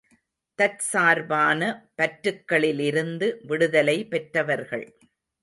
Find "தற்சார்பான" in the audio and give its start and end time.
0.59-1.59